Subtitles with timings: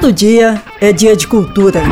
[0.00, 1.82] Todo dia é dia de cultura.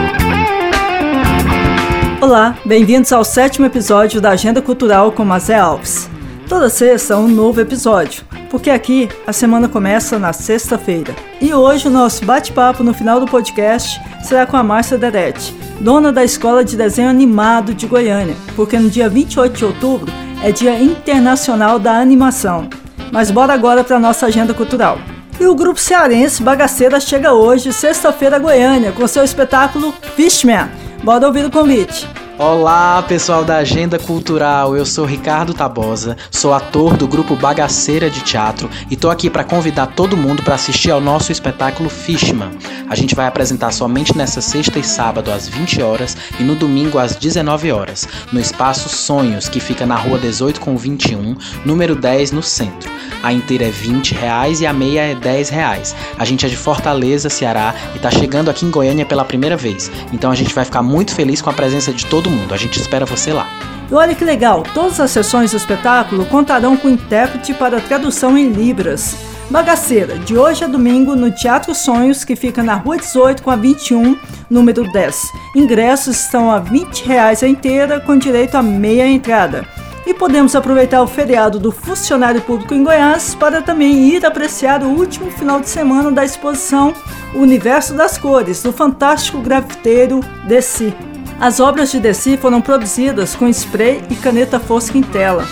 [2.21, 6.09] Olá, bem-vindos ao sétimo episódio da Agenda Cultural com Mazé Alves.
[6.49, 11.17] Toda sexta um novo episódio, porque aqui a semana começa na sexta-feira.
[11.41, 16.13] E hoje o nosso bate-papo no final do podcast será com a Márcia Deretti, dona
[16.13, 20.13] da Escola de Desenho Animado de Goiânia, porque no dia 28 de outubro
[20.45, 22.71] é Dia Internacional da Animação.
[23.11, 24.97] Mas bora agora para nossa agenda cultural.
[25.39, 30.69] E o grupo cearense Bagaceira chega hoje, sexta-feira, Goiânia, com seu espetáculo Fishman.
[31.05, 32.09] Bora ouvir o convite.
[32.39, 34.77] Olá, pessoal da Agenda Cultural.
[34.77, 39.43] Eu sou Ricardo Tabosa, sou ator do grupo Bagaceira de Teatro e tô aqui para
[39.43, 42.51] convidar todo mundo para assistir ao nosso espetáculo Fishman.
[42.91, 46.99] A gente vai apresentar somente nessa sexta e sábado às 20 horas e no domingo
[46.99, 52.33] às 19 horas, no espaço Sonhos, que fica na Rua 18 com 21, número 10
[52.33, 52.91] no centro.
[53.23, 55.97] A inteira é 20 reais e a meia é 10 reais.
[56.19, 59.91] A gente é de Fortaleza, Ceará e tá chegando aqui em Goiânia pela primeira vez.
[60.13, 62.53] Então a gente vai ficar muito feliz com a presença de todo todo mundo.
[62.53, 63.49] A gente espera você lá.
[63.91, 68.49] E olha que legal, todas as sessões do espetáculo contarão com intérprete para tradução em
[68.49, 69.17] Libras.
[69.49, 73.55] Bagaceira, de hoje a domingo no Teatro Sonhos, que fica na Rua 18 com a
[73.55, 74.19] 21,
[74.51, 75.31] número 10.
[75.55, 79.65] Ingressos estão a 20 reais a inteira, com direito a meia entrada.
[80.05, 84.89] E podemos aproveitar o feriado do funcionário público em Goiás para também ir apreciar o
[84.89, 86.93] último final de semana da exposição
[87.35, 90.93] Universo das Cores, do fantástico grafiteiro Desi.
[91.39, 95.47] As obras de Desi foram produzidas com spray e caneta fosca em tela.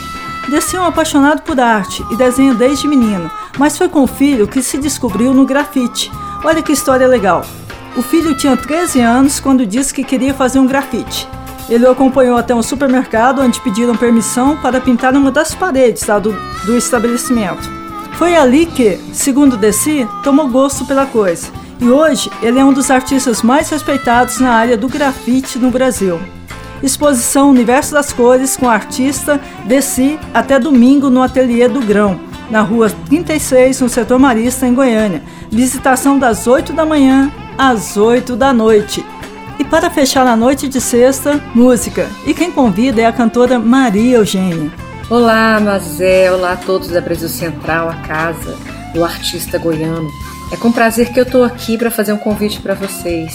[0.49, 4.49] Desi é um apaixonado por arte e desenha desde menino, mas foi com o filho
[4.49, 6.11] que se descobriu no grafite.
[6.43, 7.45] Olha que história legal.
[7.97, 11.29] O filho tinha 13 anos quando disse que queria fazer um grafite.
[11.69, 16.19] Ele o acompanhou até um supermercado onde pediram permissão para pintar uma das paredes lá
[16.19, 16.33] do,
[16.65, 17.71] do estabelecimento.
[18.15, 22.91] Foi ali que, segundo Desi, tomou gosto pela coisa e hoje ele é um dos
[22.91, 26.21] artistas mais respeitados na área do grafite no Brasil.
[26.83, 32.91] Exposição Universo das Cores com artista Desci até domingo no Ateliê do Grão, na rua
[33.09, 35.23] 36, no setor Marista, em Goiânia.
[35.51, 39.05] Visitação das 8 da manhã às 8 da noite.
[39.59, 42.09] E para fechar a noite de sexta, música.
[42.27, 44.71] E quem convida é a cantora Maria Eugênia.
[45.09, 48.57] Olá, Mazé, olá a todos da Brasil Central, a casa
[48.93, 50.11] do artista goiano.
[50.53, 53.35] É com prazer que eu estou aqui para fazer um convite para vocês.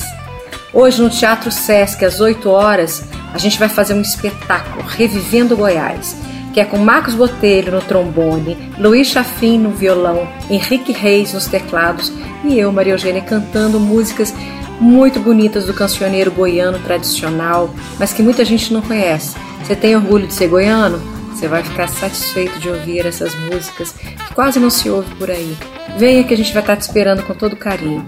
[0.73, 3.03] Hoje no Teatro Sesc, às 8 horas,
[3.33, 6.15] a gente vai fazer um espetáculo Revivendo Goiás,
[6.53, 12.11] que é com Marcos Botelho no trombone, Luiz Chafim no violão, Henrique Reis nos teclados
[12.43, 14.33] e eu, Maria Eugênia, cantando músicas
[14.79, 19.35] muito bonitas do cancioneiro goiano tradicional, mas que muita gente não conhece.
[19.63, 21.18] Você tem orgulho de ser goiano?
[21.31, 25.57] Você vai ficar satisfeito de ouvir essas músicas que quase não se ouve por aí.
[25.97, 28.05] Venha que a gente vai estar te esperando com todo carinho.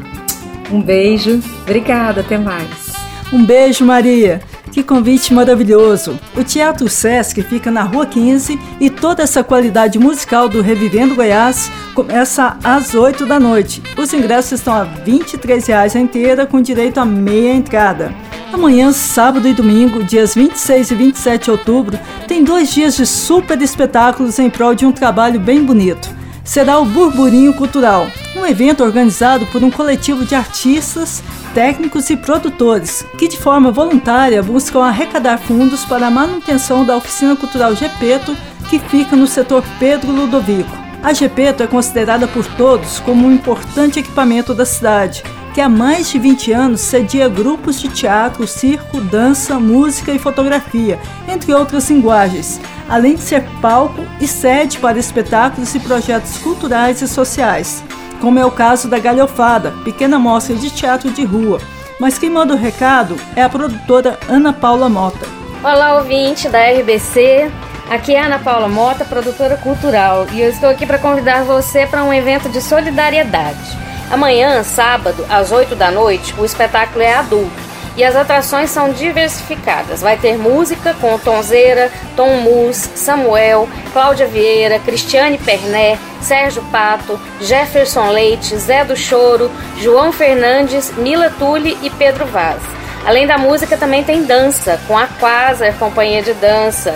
[0.71, 2.93] Um beijo, obrigada, até mais.
[3.31, 4.41] Um beijo, Maria.
[4.71, 6.17] Que convite maravilhoso!
[6.33, 11.69] O Teatro Sesc fica na Rua 15 e toda essa qualidade musical do Revivendo Goiás
[11.93, 13.83] começa às 8 da noite.
[13.97, 18.13] Os ingressos estão a 23 reais a inteira, com direito a meia entrada.
[18.53, 23.61] Amanhã, sábado e domingo, dias 26 e 27 de outubro, tem dois dias de super
[23.61, 29.45] espetáculos em prol de um trabalho bem bonito será o Burburinho Cultural, um evento organizado
[29.47, 31.23] por um coletivo de artistas,
[31.53, 37.35] técnicos e produtores que, de forma voluntária, buscam arrecadar fundos para a manutenção da Oficina
[37.35, 38.35] Cultural Gepeto,
[38.69, 40.77] que fica no setor Pedro Ludovico.
[41.03, 45.23] A Gepeto é considerada por todos como um importante equipamento da cidade,
[45.53, 50.99] que há mais de 20 anos cedia grupos de teatro, circo, dança, música e fotografia,
[51.27, 57.07] entre outras linguagens, além de ser palco e sede para espetáculos e projetos culturais e
[57.07, 57.83] sociais,
[58.19, 61.59] como é o caso da Galhofada, pequena mostra de teatro de rua.
[61.99, 65.27] Mas quem manda o recado é a produtora Ana Paula Mota.
[65.63, 67.51] Olá, ouvinte da RBC.
[67.89, 72.03] Aqui é Ana Paula Mota, produtora cultural, e eu estou aqui para convidar você para
[72.03, 73.80] um evento de solidariedade.
[74.11, 80.01] Amanhã, sábado, às 8 da noite, o espetáculo é adulto e as atrações são diversificadas.
[80.01, 88.09] Vai ter música com Tonzeira, Tom Mus, Samuel, Cláudia Vieira, Cristiane Perné, Sérgio Pato, Jefferson
[88.09, 92.61] Leite, Zé do Choro, João Fernandes, Mila Tulli e Pedro Vaz.
[93.05, 96.93] Além da música, também tem dança, com a Quasar Companhia de Dança.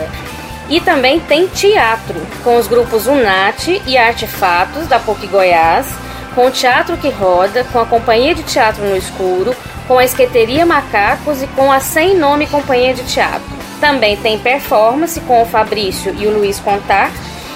[0.69, 5.87] E também tem teatro, com os grupos Unate e Artefatos, da PUC Goiás,
[6.35, 9.55] com o Teatro que Roda, com a Companhia de Teatro no Escuro,
[9.87, 13.55] com a Esqueteria Macacos e com a Sem Nome Companhia de Teatro.
[13.79, 17.09] Também tem performance com o Fabrício e o Luiz Contar.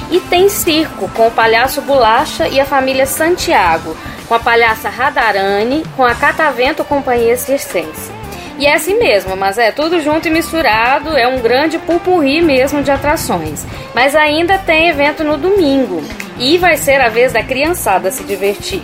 [0.10, 3.96] E tem circo com o Palhaço Bolacha e a família Santiago,
[4.28, 8.12] com a palhaça Radarane, com a Catavento Companhia Circense.
[8.58, 12.82] E é assim mesmo, mas é tudo junto e misturado, é um grande pupurri mesmo
[12.82, 13.66] de atrações.
[13.94, 16.02] Mas ainda tem evento no domingo
[16.40, 18.82] e vai ser a vez da criançada se divertir.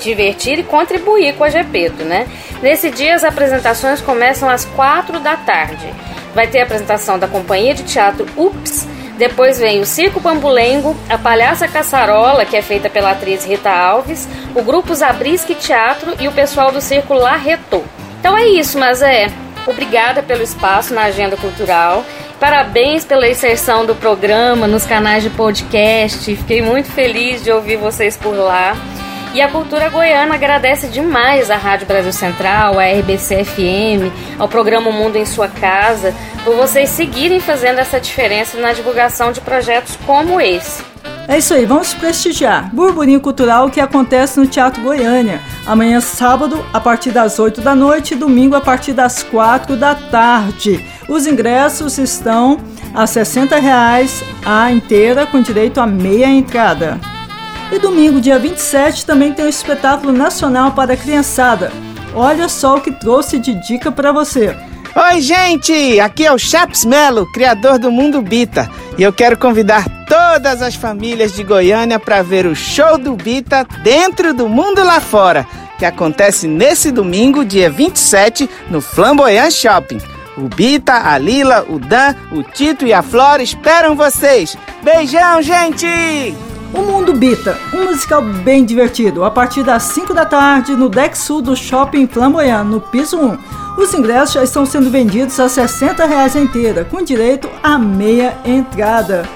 [0.00, 2.28] Divertir e contribuir com a Gepeto, né?
[2.62, 5.92] Nesse dia as apresentações começam às quatro da tarde.
[6.34, 8.86] Vai ter a apresentação da companhia de teatro Ups,
[9.18, 14.28] depois vem o Circo Pambulengo, a Palhaça Caçarola, que é feita pela atriz Rita Alves,
[14.54, 17.82] o grupo Zabrisque Teatro e o pessoal do Circo La Retô.
[18.20, 19.26] Então é isso, mas é.
[19.66, 22.04] Obrigada pelo espaço na agenda cultural.
[22.40, 26.36] Parabéns pela inserção do programa nos canais de podcast.
[26.36, 28.76] Fiquei muito feliz de ouvir vocês por lá.
[29.34, 34.90] E a Cultura Goiana agradece demais à Rádio Brasil Central, à RBC FM, ao programa
[34.90, 36.14] Mundo em Sua Casa,
[36.44, 40.82] por vocês seguirem fazendo essa diferença na divulgação de projetos como esse.
[41.26, 42.74] É isso aí, vamos prestigiar.
[42.74, 45.42] Burburinho Cultural que acontece no Teatro Goiânia.
[45.66, 49.94] Amanhã, sábado, a partir das 8 da noite e domingo, a partir das 4 da
[49.94, 50.82] tarde.
[51.08, 52.60] Os ingressos estão
[52.94, 57.00] a 60 reais a inteira, com direito a meia entrada.
[57.72, 61.72] E domingo, dia 27, também tem o um espetáculo nacional para a criançada.
[62.14, 64.54] Olha só o que trouxe de dica para você.
[64.94, 65.98] Oi, gente!
[65.98, 70.74] Aqui é o Chaps Melo, criador do Mundo Bita, e eu quero convidar todas as
[70.74, 75.46] famílias de Goiânia para ver o show do Bita dentro do mundo lá fora,
[75.78, 80.17] que acontece nesse domingo, dia 27, no Flamboyant Shopping.
[80.38, 84.56] O Bita, a Lila, o Dan, o Tito e a Flora esperam vocês.
[84.84, 86.32] Beijão, gente!
[86.72, 91.18] O Mundo Bita, um musical bem divertido, a partir das 5 da tarde no deck
[91.18, 93.38] sul do Shopping Flamboyant, no piso 1.
[93.78, 99.28] Os ingressos já estão sendo vendidos a 60 reais inteira, com direito a meia entrada.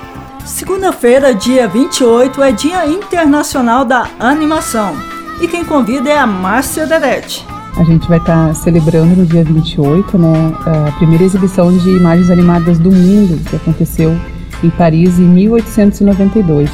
[0.44, 4.94] Segunda-feira, dia 28, é Dia Internacional da Animação.
[5.40, 7.51] E quem convida é a Márcia Derete.
[7.76, 12.30] A gente vai estar tá celebrando no dia 28, né, a primeira exibição de imagens
[12.30, 14.14] animadas do mundo, que aconteceu
[14.62, 16.70] em Paris em 1892.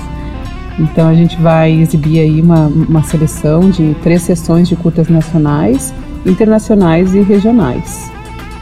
[0.78, 5.92] Então a gente vai exibir aí uma, uma seleção de três sessões de curtas nacionais
[6.26, 8.10] internacionais e regionais,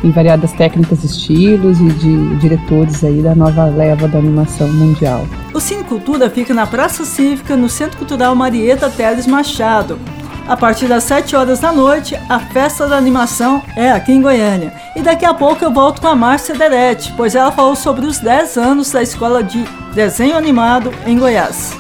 [0.05, 5.27] em variadas técnicas, estilos e de diretores aí da nova leva da animação mundial.
[5.55, 9.99] O Cine Cultura fica na Praça Cívica, no Centro Cultural Marieta Teles Machado.
[10.49, 14.73] A partir das 7 horas da noite, a festa da animação é aqui em Goiânia.
[14.95, 18.21] E daqui a pouco eu volto com a Márcia Derete, pois ela falou sobre os
[18.21, 21.77] 10 anos da Escola de Desenho Animado em Goiás.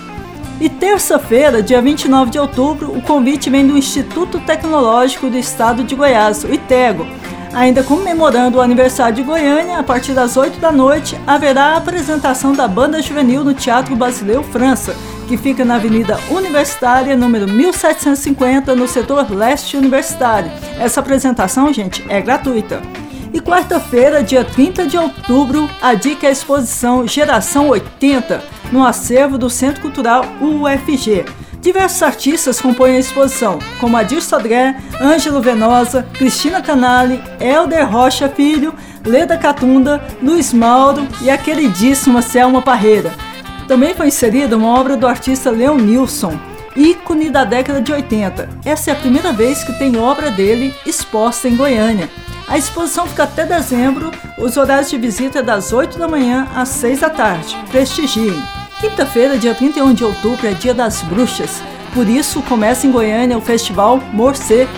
[0.60, 5.94] E terça-feira, dia 29 de outubro, o convite vem do Instituto Tecnológico do Estado de
[5.94, 7.06] Goiás, o ITEGO.
[7.54, 12.52] Ainda comemorando o aniversário de Goiânia, a partir das 8 da noite, haverá a apresentação
[12.52, 14.96] da Banda Juvenil no Teatro Brasileiro França,
[15.26, 20.50] que fica na Avenida Universitária, número 1750, no setor leste universitário.
[20.78, 22.80] Essa apresentação, gente, é gratuita.
[23.32, 28.42] E quarta-feira, dia 30 de outubro, a dica é a exposição Geração 80
[28.72, 31.24] no acervo do Centro Cultural UFG.
[31.60, 38.72] Diversos artistas compõem a exposição, como Adir Sodré, Ângelo Venosa, Cristina Canali, Helder Rocha Filho,
[39.04, 43.25] Leda Catunda, Luiz Mauro e a queridíssima Selma Parreira.
[43.66, 46.38] Também foi inserida uma obra do artista Leon Nilson,
[46.76, 48.48] ícone da década de 80.
[48.64, 52.08] Essa é a primeira vez que tem obra dele exposta em Goiânia.
[52.46, 56.68] A exposição fica até dezembro, os horários de visita é das 8 da manhã às
[56.68, 57.56] 6 da tarde.
[57.70, 58.40] Prestigiem!
[58.80, 61.62] Quinta-feira, dia 31 de outubro, é Dia das Bruxas.
[61.92, 64.70] Por isso, começa em Goiânia o festival Morcego.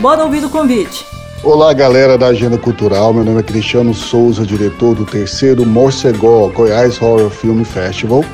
[0.00, 1.11] Bora ouvir o convite.
[1.44, 3.12] Olá, galera da Agenda Cultural.
[3.12, 8.24] Meu nome é Cristiano Souza, diretor do terceiro Morcegó Goiás Horror Film Festival.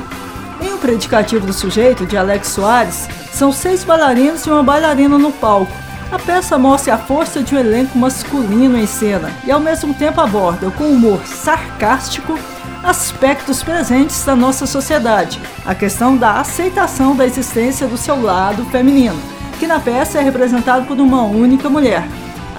[0.61, 5.31] Em O Predicativo do Sujeito, de Alex Soares, são seis bailarinos e uma bailarina no
[5.31, 5.82] palco.
[6.13, 10.21] A peça mostra a força de um elenco masculino em cena e ao mesmo tempo
[10.21, 12.37] aborda, com humor sarcástico,
[12.83, 19.19] aspectos presentes da nossa sociedade, a questão da aceitação da existência do seu lado feminino,
[19.59, 22.07] que na peça é representado por uma única mulher.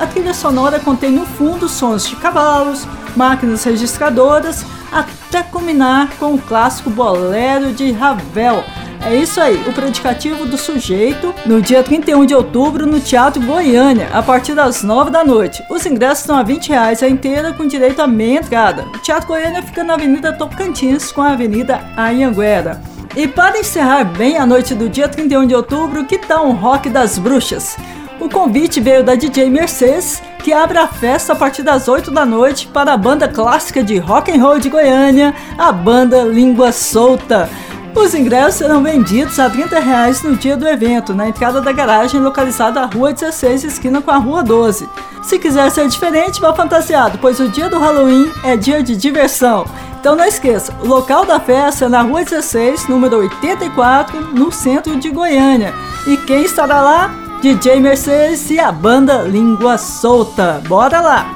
[0.01, 6.43] A trilha sonora contém no fundo sons de cavalos, máquinas registradoras, até culminar com o
[6.43, 8.65] clássico bolero de Ravel.
[9.07, 14.09] É isso aí, o predicativo do sujeito, no dia 31 de outubro, no Teatro Goiânia,
[14.15, 15.63] a partir das 9 da noite.
[15.69, 18.87] Os ingressos estão a 20 reais a inteira, com direito a meia entrada.
[18.95, 22.81] O Teatro Goiânia fica na Avenida Tocantins, com a Avenida Anhanguera.
[23.15, 26.89] E para encerrar bem a noite do dia 31 de outubro, que tal um rock
[26.89, 27.77] das bruxas?
[28.19, 32.25] O convite veio da DJ Mercedes, que abre a festa a partir das 8 da
[32.25, 37.51] noite para a banda clássica de rock and roll de Goiânia, a banda Língua Solta.
[37.95, 42.21] Os ingressos serão vendidos a 30 reais no dia do evento, na entrada da garagem
[42.21, 44.89] localizada à Rua 16, esquina com a Rua 12.
[45.23, 49.65] Se quiser ser diferente, vá fantasiado, pois o dia do Halloween é dia de diversão.
[49.99, 54.97] Então não esqueça, o local da festa é na Rua 16, número 84, no centro
[54.97, 55.73] de Goiânia.
[56.07, 57.15] E quem estará lá?
[57.41, 60.61] DJ Mercedes e a banda Língua Solta.
[60.67, 61.27] Bora lá!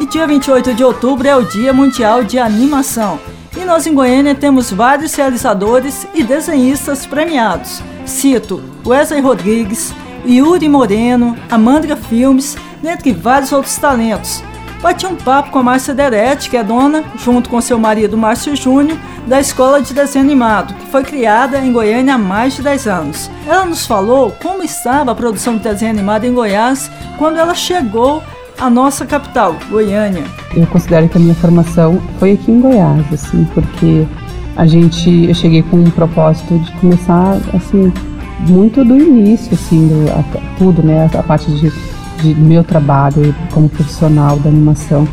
[0.00, 3.33] E dia 28 de outubro é o Dia Mundial de Animação.
[3.64, 7.82] Nós em Goiânia temos vários realizadores e desenhistas premiados.
[8.04, 9.92] Cito Wesley Rodrigues,
[10.24, 14.44] Yuri Moreno, Amandra Filmes, dentre vários outros talentos.
[14.82, 18.54] Bati um papo com a Márcia Deretti, que é dona, junto com seu marido Márcio
[18.54, 22.86] Júnior, da Escola de Desenho Animado, que foi criada em Goiânia há mais de 10
[22.86, 23.30] anos.
[23.46, 28.22] Ela nos falou como estava a produção de desenho animado em Goiás quando ela chegou
[28.58, 30.24] à nossa capital, Goiânia.
[30.54, 34.06] Eu considero que a minha formação foi aqui em Goiás, assim, porque
[34.56, 37.92] a gente, eu cheguei com um propósito de começar, assim,
[38.48, 40.22] muito do início, assim, do, a,
[40.58, 41.72] tudo, né, a parte de,
[42.20, 45.06] de meu trabalho como profissional da animação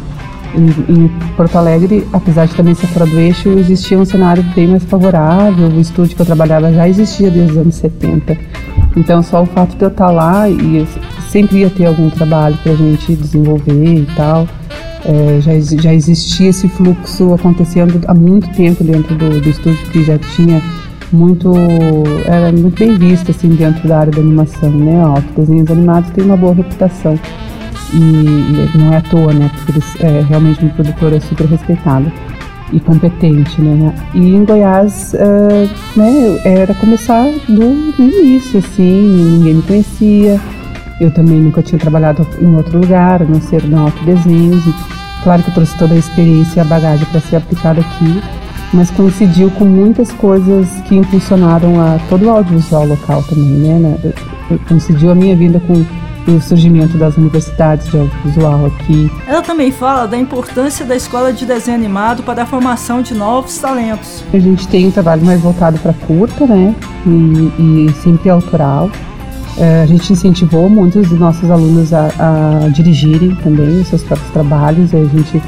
[0.54, 4.68] em, em, Porto Alegre, apesar de também ser fora do eixo, existia um cenário bem
[4.68, 5.68] mais favorável.
[5.68, 8.38] O estúdio que eu trabalhava já existia desde os anos 70.
[8.96, 10.86] Então, só o fato de eu estar lá e
[11.32, 14.48] sempre ia ter algum trabalho para a gente desenvolver e tal.
[15.04, 20.04] É, já, já existia esse fluxo acontecendo há muito tempo dentro do, do estúdio, que
[20.04, 20.62] já tinha
[21.12, 21.52] muito
[22.26, 25.04] era muito bem visto assim dentro da área da animação, né?
[25.06, 27.18] Ó, desenhos animados tem uma boa reputação.
[27.94, 29.50] E, e não é à toa, né?
[29.56, 32.12] Porque eles, é realmente uma produtora super respeitada
[32.72, 33.94] e competente, né?
[34.14, 37.64] E em Goiás, uh, né, era começar do
[38.00, 40.40] início, assim, ninguém me conhecia.
[41.02, 44.64] Eu também nunca tinha trabalhado em outro lugar, a não ser na autodesenhos.
[45.24, 48.22] Claro que eu trouxe toda a experiência e a bagagem para ser aplicada aqui,
[48.72, 53.98] mas coincidiu com muitas coisas que impulsionaram a todo o audiovisual local também, né?
[54.68, 55.74] Coincidiu a minha vinda com
[56.32, 59.12] o surgimento das universidades de audiovisual aqui.
[59.26, 63.58] Ela também fala da importância da escola de desenho animado para a formação de novos
[63.58, 64.24] talentos.
[64.32, 66.76] A gente tem um trabalho mais voltado para curta, né?
[67.08, 68.92] E, e sempre autoral.
[69.62, 74.32] É, a gente incentivou muitos dos nossos alunos a, a dirigirem também os seus próprios
[74.32, 74.92] trabalhos.
[74.92, 75.40] A gente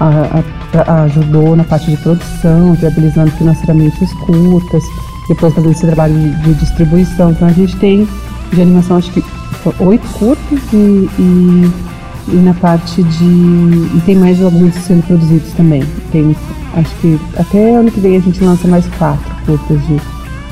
[0.00, 0.42] a,
[0.86, 4.82] a, ajudou na parte de produção, viabilizando financeiramente os curtas,
[5.28, 7.30] depois fazendo esse trabalho de, de distribuição.
[7.30, 8.08] Então a gente tem
[8.54, 9.22] de animação, acho que
[9.80, 11.70] oito curtas e, e,
[12.28, 13.24] e, na parte de.
[13.24, 15.84] E tem mais alguns sendo produzidos também.
[16.10, 16.34] Tem,
[16.74, 20.00] acho que até ano que vem a gente lança mais quatro curtas de,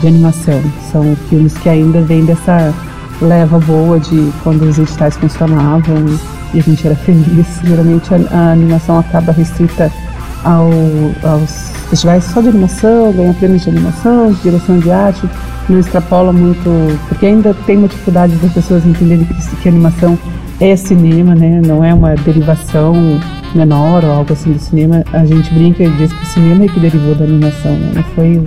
[0.00, 0.60] de animação.
[0.92, 2.74] São filmes que ainda vêm dessa
[3.20, 5.96] leva boa de quando os editais funcionavam
[6.52, 7.46] e a gente era feliz.
[7.64, 9.90] Geralmente a, a animação acaba restrita
[10.44, 10.70] ao,
[11.22, 15.28] aos festivais só de animação, ganha prêmios de animação, de direção de arte
[15.68, 16.70] não extrapola muito,
[17.08, 20.18] porque ainda tem uma dificuldade das pessoas entenderem que, que animação
[20.60, 21.60] é cinema, né?
[21.64, 22.94] Não é uma derivação
[23.54, 25.04] menor ou algo assim do cinema.
[25.12, 27.92] A gente brinca e diz que o cinema é que derivou da animação, né?
[27.94, 28.42] Não foi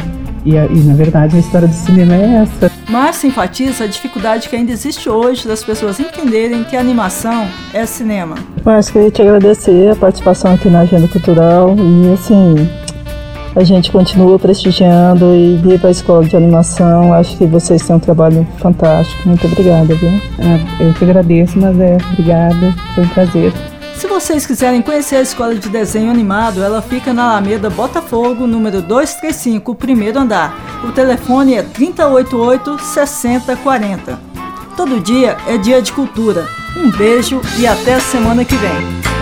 [0.46, 2.72] e, e, na verdade a história do cinema é essa.
[2.90, 7.86] Márcia enfatiza a dificuldade que ainda existe hoje das pessoas entenderem que a animação é
[7.86, 8.36] cinema.
[8.64, 12.56] Márcia, queria te agradecer a participação aqui na Agenda Cultural e assim,
[13.56, 17.14] a gente continua prestigiando e viva a escola de animação.
[17.14, 19.28] Acho que vocês têm um trabalho fantástico.
[19.28, 20.10] Muito obrigada, viu?
[20.10, 22.74] É, eu que agradeço, mas é, obrigada.
[22.96, 23.54] Foi um prazer.
[24.00, 28.82] Se vocês quiserem conhecer a escola de desenho animado, ela fica na Alameda Botafogo, número
[28.82, 30.56] 235, primeiro andar.
[30.86, 34.18] O telefone é 388 6040.
[34.78, 36.48] Todo dia é dia de cultura.
[36.78, 39.19] Um beijo e até a semana que vem.